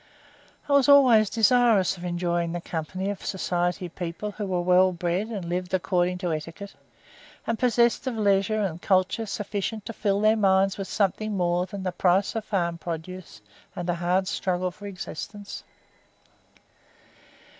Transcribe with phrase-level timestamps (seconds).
[0.67, 5.27] I was always desirous of enjoying the company of society people who were well bred
[5.27, 6.73] and lived according to etiquette,
[7.45, 11.83] and possessed of leisure and culture sufficient to fill their minds with something more than
[11.83, 13.43] the price of farm produce
[13.75, 15.63] and a hard struggle for existence.